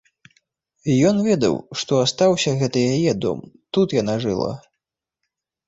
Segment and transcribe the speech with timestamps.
[1.09, 3.39] Ён ведаў, што астаўся гэта яе дом,
[3.77, 4.51] тут яна жыла.